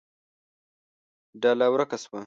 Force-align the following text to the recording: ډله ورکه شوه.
ډله 1.41 1.67
ورکه 1.73 1.97
شوه. 2.03 2.19